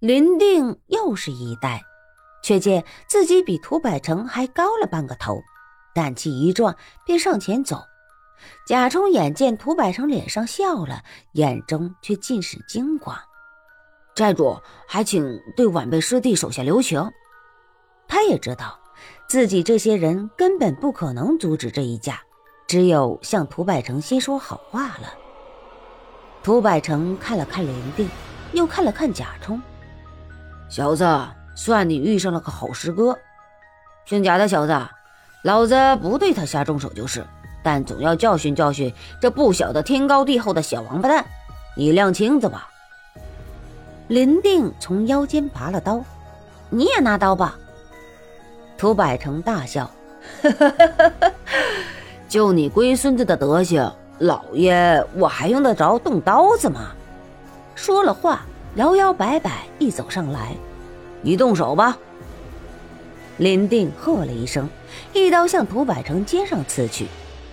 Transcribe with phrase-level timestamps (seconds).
[0.00, 1.82] 林定又是一呆，
[2.40, 5.42] 却见自己比涂百成还高了半个头，
[5.92, 7.82] 胆气一壮，便上前走。
[8.64, 13.18] 贾充眼见涂百成脸上笑了，眼中却尽是惊慌。
[14.14, 14.56] 寨主，
[14.86, 17.10] 还请对晚辈师弟手下留情。
[18.06, 18.78] 他也知道
[19.28, 22.20] 自己这些人根本不可能阻止这一架，
[22.68, 25.12] 只有向涂百成先说好话了。
[26.44, 28.08] 涂百成看了看林定，
[28.52, 29.60] 又看了看贾充，
[30.68, 31.04] 小子，
[31.54, 33.16] 算你遇上了个好师哥。
[34.04, 34.78] 姓贾的小子，
[35.42, 37.24] 老子不对他下重手就是。
[37.62, 41.24] 但总要教训教训这不晓得天高地厚的小王八蛋，
[41.76, 42.68] 你亮清子吧。
[44.06, 46.02] 林定从腰间拔了刀，
[46.70, 47.58] 你也拿刀吧。
[48.78, 49.90] 涂百成大笑，
[52.28, 56.92] 就你龟孙子的德行，老爷我还用得着动刀子吗？
[57.74, 58.42] 说了话，
[58.74, 60.54] 摇摇摆摆一走上来，
[61.22, 61.96] 你动手吧。
[63.38, 64.68] 林定喝了一声，
[65.12, 67.06] 一刀向涂百成肩上刺去。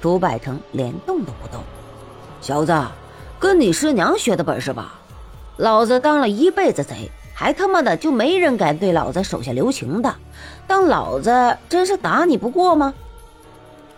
[0.00, 1.62] 涂百成连动都不动，
[2.40, 2.74] 小子，
[3.38, 4.98] 跟你师娘学的本事吧？
[5.58, 10.14] 老子当了一辈子贼，还他妈的就没人敢对老子手下留情的？
[10.66, 12.94] 当老子真是打你不过吗？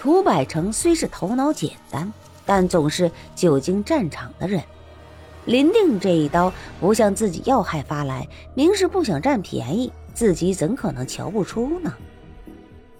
[0.00, 2.12] 涂百成虽是头脑简单，
[2.44, 4.60] 但总是久经战场的人。
[5.46, 11.92] 林定这一刀不向自己要害发来，明是不想占便宜，自己怎可能瞧不出呢？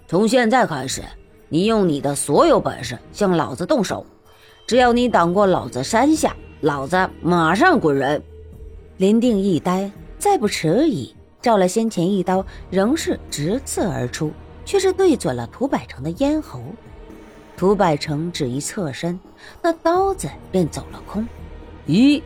[0.07, 1.03] 从现在开始。
[1.47, 4.03] 你用你的所有本事向老子动手，
[4.65, 8.21] 只要你挡过老子三下，老子马上滚人！
[8.97, 14.31] 林定一呆，再不迟疑，照了先前一刀，仍是直刺而出，
[14.65, 16.59] 却是对准了涂百成的咽喉。
[17.55, 19.17] 涂百成只一侧身，
[19.61, 21.25] 那刀子便走了空。
[21.87, 22.21] 咦？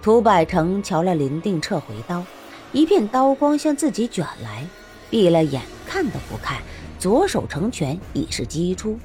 [0.00, 2.24] 涂百成瞧了林定撤回刀，
[2.72, 4.64] 一片刀光向自己卷来，
[5.10, 6.58] 闭了眼看都不看。
[6.98, 8.98] 左手成拳，已是击出。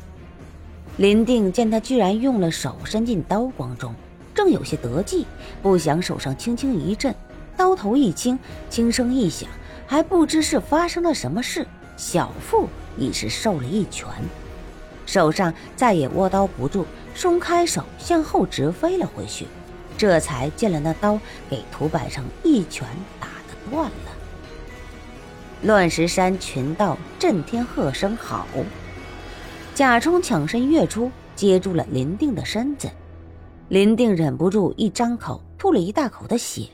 [0.97, 3.93] 林定见他居然用了手伸进刀光中，
[4.33, 5.25] 正有些得计，
[5.61, 7.13] 不想手上轻轻一震，
[7.57, 8.37] 刀头一轻，
[8.69, 9.49] 轻声一响，
[9.85, 11.67] 还不知是发生了什么事，
[11.97, 12.67] 小腹
[12.97, 14.07] 已是受了一拳，
[15.05, 19.47] 手上再也握刀不住，松开手向后直飞了回去，
[19.97, 22.87] 这才见了那刀给涂百成一拳
[23.19, 24.11] 打得断了。
[25.63, 28.45] 乱石山群道震天喝声好，
[29.73, 32.89] 贾充抢身跃出，接住了林定的身子。
[33.69, 36.67] 林定忍不住一张口，吐了一大口的血。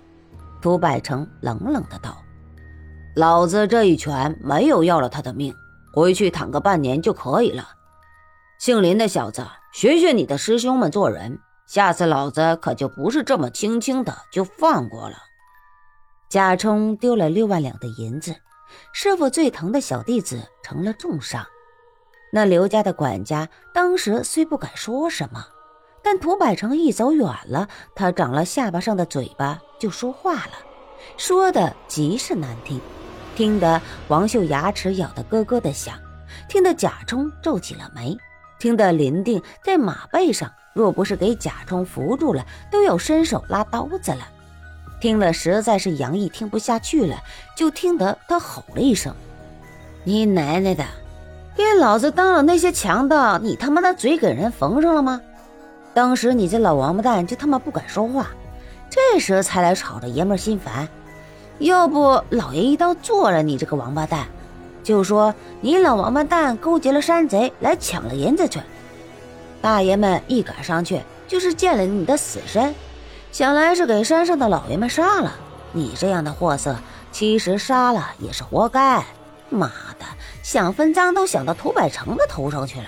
[0.62, 2.18] 涂百成冷冷的道
[3.16, 5.53] ：“老子这一拳没有要了他的命，
[5.94, 7.66] 回去躺个半年就可以了。
[8.57, 15.18] 姓林的小子，学学你的师兄们做人，下次老子可就不是这么轻轻的就放过了。”
[16.28, 18.35] 贾充丢了六万两的银子。
[18.94, 21.46] 师傅最疼的小弟子成了重伤，
[22.31, 25.44] 那刘家的管家当时虽不敢说什么，
[26.03, 30.51] 但涂百成一走远了，他长了下巴上的嘴巴就说话了，
[31.18, 32.80] 说的极是难听，
[33.36, 35.97] 听得王秀牙齿咬得咯咯的响，
[36.47, 38.16] 听得贾充皱起了眉，
[38.59, 42.41] 听得林定在马背上若不是给贾充扶住了，
[42.72, 44.19] 都要伸手拉刀子了。
[45.01, 47.17] 听了实在是杨毅听不下去了，
[47.53, 49.13] 就听得他吼了一声
[50.06, 50.85] ：“你奶奶的，
[51.53, 55.19] 给老子当了那些强盗，你他妈的嘴给人缝上了吗？
[55.94, 58.28] 当时你这老王八蛋就他妈不敢说话，
[58.89, 60.88] 这时才来吵着爷们心烦。
[61.57, 64.28] 要不老爷一刀做了你这个王八蛋，
[64.81, 68.62] 就说你老王八蛋勾结了山贼来抢了银子去。
[69.62, 72.74] 大爷们一赶上去就是见了你的死身。”
[73.31, 75.31] 想来是给山上的老爷们杀了
[75.72, 76.75] 你这样的货色，
[77.12, 79.06] 其实杀了也是活该。
[79.50, 79.68] 妈
[80.00, 80.06] 的，
[80.42, 82.88] 想分赃都想到涂百成的头上去了，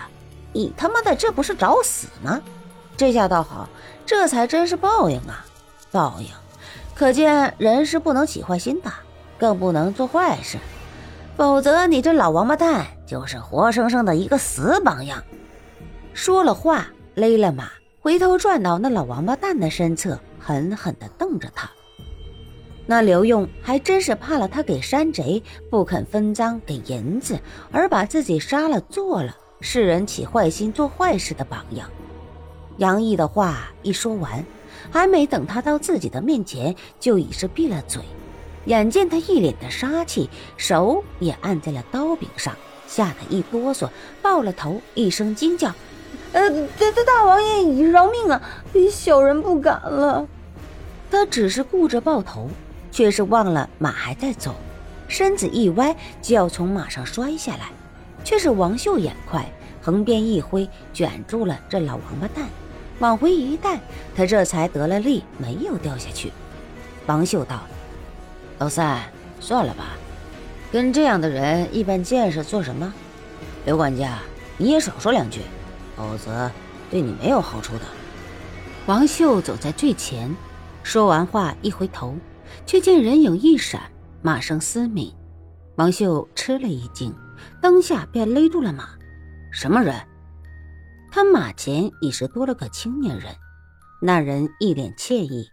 [0.52, 2.42] 你他妈的这不是找死吗？
[2.98, 3.70] 这下倒好，
[4.06, 5.46] 这才真是报应啊！
[5.92, 6.28] 报应，
[6.96, 8.92] 可见人是不能起坏心的，
[9.38, 10.57] 更不能做坏事，
[11.38, 15.24] 否则你这老王八蛋就是活生生的一个死榜样。
[16.13, 20.19] 说了话，勒了马，回头转到那老王八蛋的身侧。
[20.44, 21.69] 狠狠地瞪着他，
[22.88, 27.40] 那刘用还真是怕了他给山贼不肯分赃给银子，
[27.72, 31.88] 而把自己杀了做了世人起坏心做坏事的榜样。
[32.78, 34.44] 杨毅的话一说完，
[34.90, 38.02] 还没等他到自己的面前，就已是闭了嘴。
[38.66, 42.56] 眼见他一脸的杀气，手也按在了刀柄上，
[42.88, 43.88] 吓得一哆嗦，
[44.24, 45.72] 抱了头，一声惊叫。
[46.33, 48.42] 呃，大大大王爷，饶命啊！
[48.89, 50.25] 小人不敢了。
[51.10, 52.50] 他只是顾着抱头，
[52.89, 54.56] 却是忘了马还在走，
[55.10, 57.69] 身子一歪就要从马上摔下来，
[58.24, 59.45] 却是王秀眼快，
[59.81, 62.45] 横鞭一挥，卷住了这老王八蛋，
[63.00, 63.81] 往回一带，
[64.16, 66.31] 他这才得了力，没有掉下去。
[67.07, 67.60] 王秀道
[68.60, 69.01] ：“老三，
[69.42, 69.98] 算了吧，
[70.72, 72.94] 跟这样的人一般见识做什么？
[73.66, 74.19] 刘管家，
[74.57, 75.42] 你也少说两句，
[75.96, 76.52] 否则
[76.90, 77.86] 对你没有好处的。”
[78.88, 80.36] 王秀走在最前，
[80.84, 82.16] 说完话一回头，
[82.66, 83.92] 却见人影一闪，
[84.22, 85.14] 马声嘶鸣。
[85.76, 87.14] 王秀吃了一惊，
[87.62, 88.90] 当下便勒住了马。
[89.52, 89.96] 什么人？
[91.12, 93.36] 他马前已是多了个青年人，
[94.02, 95.48] 那人一脸惬意，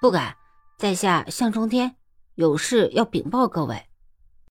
[0.00, 0.34] 不敢。
[0.78, 1.94] 在下向冲天，
[2.34, 3.86] 有事要禀报各位。